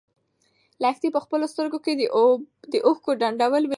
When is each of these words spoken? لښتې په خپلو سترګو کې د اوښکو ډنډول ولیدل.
لښتې 0.81 1.09
په 1.15 1.19
خپلو 1.25 1.45
سترګو 1.53 1.79
کې 1.85 1.93
د 2.73 2.75
اوښکو 2.87 3.11
ډنډول 3.21 3.63
ولیدل. 3.63 3.69